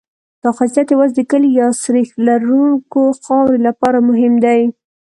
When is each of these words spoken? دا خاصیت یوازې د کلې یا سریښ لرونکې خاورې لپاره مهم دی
دا 0.43 0.49
خاصیت 0.57 0.87
یوازې 0.89 1.13
د 1.17 1.21
کلې 1.31 1.49
یا 1.59 1.67
سریښ 1.81 2.09
لرونکې 2.27 3.03
خاورې 3.25 3.57
لپاره 3.67 3.99
مهم 4.09 4.33
دی 4.45 4.61